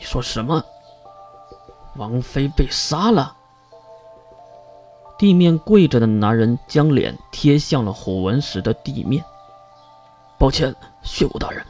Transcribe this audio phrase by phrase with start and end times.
[0.00, 0.64] 你说什么？
[1.96, 3.36] 王妃被杀了？
[5.18, 9.22] 地面跪着的男人将脸贴向了虎纹石的地面。
[10.38, 11.62] 抱歉，血骨大人，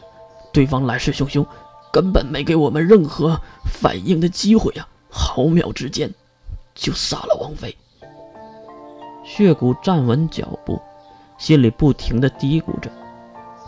[0.53, 1.45] 对方来势汹汹，
[1.93, 4.87] 根本没给我们任何反应的机会啊！
[5.11, 6.09] 毫秒之间，
[6.73, 7.77] 就杀了王妃。
[9.25, 10.81] 血骨站稳脚步，
[11.37, 12.89] 心里不停的嘀咕着：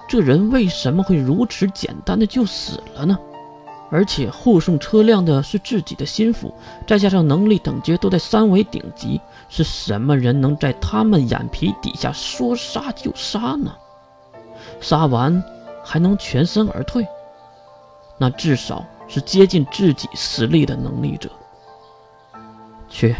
[0.09, 3.19] 这人为什么会如此简单的就死了呢？
[3.93, 6.53] 而且护送车辆的是自己的心腹，
[6.87, 9.21] 再加上能力等级都在三维顶级，
[9.51, 13.71] 是什么人能在他们眼皮底下说杀就杀呢？
[14.81, 15.45] 杀完
[15.85, 17.07] 还能全身而退，
[18.17, 21.29] 那至少是接近自己实力的能力者。
[22.89, 23.15] 去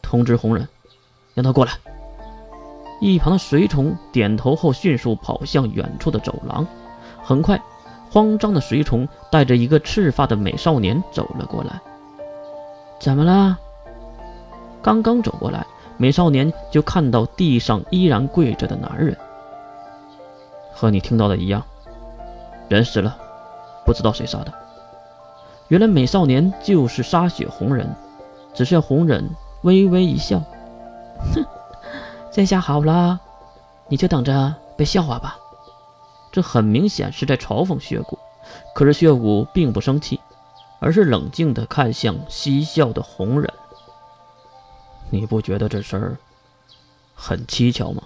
[0.00, 0.66] 通知红人，
[1.34, 1.72] 让他过来。
[2.98, 6.66] 一旁的随从点头后，迅速跑向远处的走廊。
[7.22, 7.60] 很快，
[8.14, 11.80] 慌张的随从带着一个赤发的美少年走了过来。
[13.00, 13.58] 怎么了？
[14.80, 19.16] 刚刚走过来，美少年就看到地上依然跪着的男人。
[20.72, 21.60] 和你听到的一样，
[22.68, 23.16] 人死了，
[23.84, 24.54] 不知道谁杀的。
[25.66, 27.92] 原来美少年就是杀血红人，
[28.54, 29.28] 只是红人
[29.62, 30.38] 微微一笑，
[31.34, 31.44] 哼，
[32.30, 33.18] 这下好了，
[33.88, 35.36] 你就等着被笑话吧。
[36.34, 38.18] 这很明显是在嘲讽血骨，
[38.74, 40.18] 可是血骨并不生气，
[40.80, 43.48] 而是冷静地看向嬉笑的红人。
[45.10, 46.16] 你不觉得这事儿
[47.14, 48.02] 很蹊跷吗？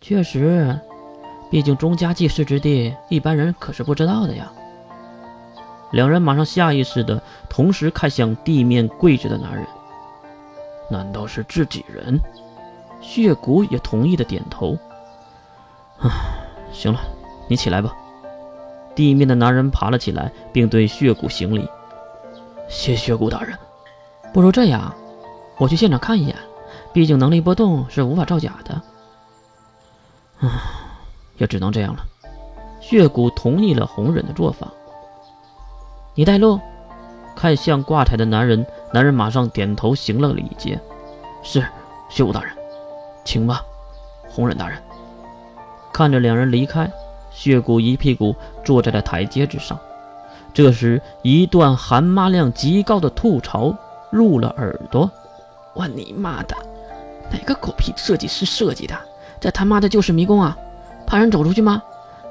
[0.00, 0.80] 确实。
[1.50, 4.50] 毕竟钟家济世之地，一般人可是不知道的呀。
[5.90, 9.66] 两人马上下意识的同时看向地面跪着的男人，
[10.88, 12.18] 难道是自己人？
[13.02, 14.78] 血骨也同意的点头。
[15.98, 16.31] 啊，
[16.82, 17.00] 行了，
[17.46, 17.96] 你起来吧。
[18.92, 21.68] 地面的男人爬了起来，并对血骨行礼
[22.68, 23.56] ：“谢血骨大人。
[24.32, 24.92] 不如这样，
[25.58, 26.34] 我去现场看一眼，
[26.92, 28.74] 毕竟能力波动是无法造假的。”
[30.44, 30.80] 啊。
[31.38, 32.04] 也只能这样了。
[32.80, 34.66] 血骨同意了红忍的做法。
[36.14, 36.58] 你带路，
[37.36, 40.80] 看向挂台的男人，男人马上点头行了礼节。
[41.44, 41.64] 是，
[42.08, 42.52] 血骨大人，
[43.24, 43.64] 请吧，
[44.28, 44.82] 红忍大人。
[45.92, 46.90] 看着两人离开，
[47.30, 49.78] 血骨一屁股坐在了台阶之上。
[50.54, 53.74] 这时，一段含妈量极高的吐槽
[54.10, 55.10] 入了耳朵。
[55.74, 56.56] 我你妈的，
[57.30, 58.98] 哪个狗屁设计师设计的？
[59.40, 60.56] 这他妈的就是迷宫啊！
[61.06, 61.82] 怕人走出去吗？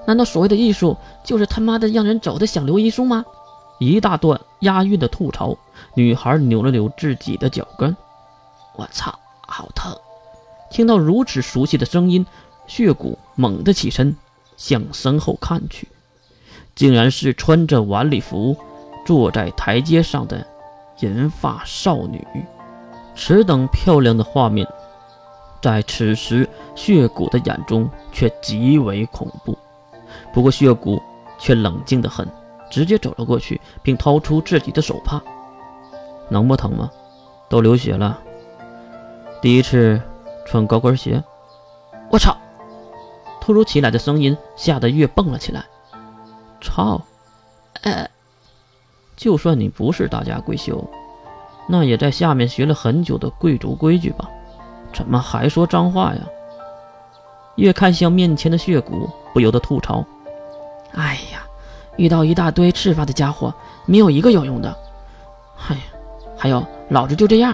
[0.05, 3.25] 难道所谓的艺术就是他妈的让人走的想留遗书吗？
[3.79, 5.57] 一大段押韵的吐槽，
[5.95, 7.95] 女孩扭了扭自己的脚跟。
[8.75, 9.13] 我操，
[9.47, 9.91] 好疼！
[10.69, 12.25] 听到如此熟悉的声音，
[12.67, 14.15] 血骨猛地起身
[14.57, 15.87] 向身后看去，
[16.75, 18.55] 竟然是穿着晚礼服
[19.05, 20.45] 坐在台阶上的
[20.99, 22.25] 银发少女。
[23.15, 24.67] 此等漂亮的画面。
[25.61, 29.55] 在此时，血骨的眼中却极为恐怖。
[30.33, 30.99] 不过，血骨
[31.37, 32.27] 却冷静得很，
[32.71, 35.21] 直接走了过去，并掏出自己的手帕。
[36.29, 36.89] 能不疼吗？
[37.47, 38.19] 都流血了。
[39.39, 40.01] 第一次
[40.47, 41.23] 穿高跟鞋，
[42.09, 42.35] 我操！
[43.51, 45.65] 突如其来的声音吓得月蹦了起来。
[46.61, 47.01] 操！
[47.81, 48.09] 呃，
[49.17, 50.81] 就算你不是大家闺秀，
[51.67, 54.29] 那也在下面学了很久的贵族规矩吧？
[54.93, 56.21] 怎么还说脏话呀？
[57.55, 60.01] 越看向面前的血骨，不由得吐槽
[60.95, 61.43] ：“哎呀，
[61.97, 63.53] 遇到一大堆赤发的家伙，
[63.85, 64.73] 没有一个有用的。
[65.67, 65.81] 哎呀，
[66.37, 67.53] 还有老子就这样，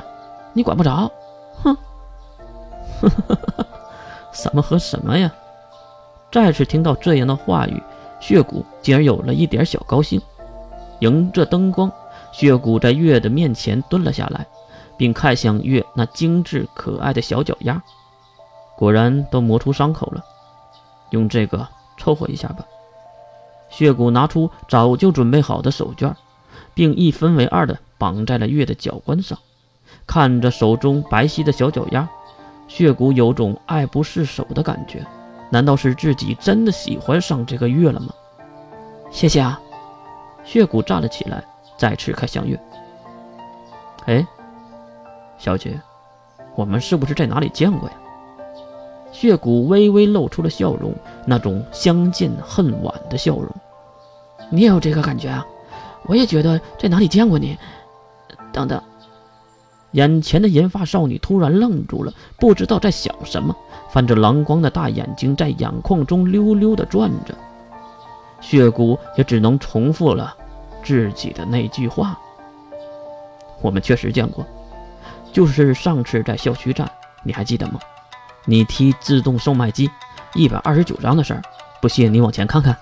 [0.53, 1.11] 你管不着。”
[1.63, 1.75] 哼，
[4.31, 5.33] 什么和什么呀？
[6.37, 7.81] 再次听到这样的话语，
[8.19, 10.21] 血骨竟然有了一点小高兴。
[10.99, 11.91] 迎着灯光，
[12.31, 14.45] 血骨在月的面前蹲了下来。
[14.95, 17.81] 并看向月那精致可爱的小脚丫，
[18.75, 20.23] 果然都磨出伤口了。
[21.09, 22.63] 用这个凑合一下吧。
[23.69, 26.13] 血骨拿出早就准备好的手绢，
[26.75, 29.39] 并一分为二的绑在了月的脚关上。
[30.05, 32.07] 看着手中白皙的小脚丫，
[32.67, 35.03] 血骨有种爱不释手的感觉。
[35.49, 38.13] 难道是自己真的喜欢上这个月了吗？
[39.09, 39.59] 谢谢啊！
[40.43, 41.43] 血骨站了起来，
[41.77, 42.59] 再次看向月。
[44.05, 44.25] 哎。
[45.37, 45.79] 小姐，
[46.55, 47.95] 我们是不是在哪里见过呀？
[49.11, 50.93] 血骨微微露出了笑容，
[51.25, 53.47] 那种相见恨晚的笑容。
[54.49, 55.45] 你也有这个感觉啊？
[56.07, 57.57] 我也觉得在哪里见过你。
[58.51, 58.81] 等等，
[59.97, 63.55] 眼前的银发少女突然愣住了，不知道在想什么，
[63.89, 67.33] 泛着蓝光的大眼睛在眼眶中溜溜的转着。
[68.39, 70.35] 血骨也只能重复了
[70.83, 72.15] 自己的那句话。
[73.59, 74.45] 我们确实见过，
[75.33, 76.87] 就是上次在校区站，
[77.23, 77.79] 你还记得吗？
[78.45, 79.89] 你踢自动售卖机
[80.35, 81.41] 一百二十九张的事儿，
[81.81, 82.77] 不信你往前看看。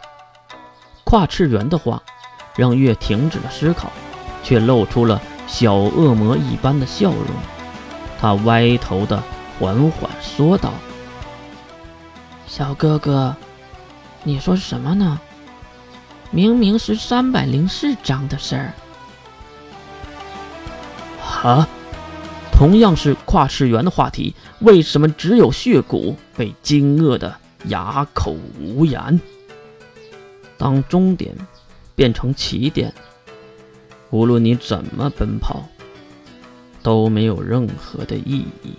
[1.05, 2.03] 跨次元的话，
[2.57, 3.89] 让月停止了思考，
[4.43, 7.27] 却露出了小恶魔一般的笑容。
[8.19, 9.21] 他歪头的
[9.59, 10.73] 缓缓说道
[12.47, 13.35] ：“小哥哥，
[14.23, 15.19] 你说什么呢？
[16.31, 18.73] 明明是三百零四章的事儿。”
[21.43, 21.67] 啊！
[22.51, 29.19] 同样是跨次元的话题，为什么只有血骨被惊愕的哑口无言？
[30.57, 31.35] 当终点
[31.95, 32.93] 变成起点，
[34.11, 35.63] 无论你怎么奔跑，
[36.83, 38.73] 都没有任何的意义。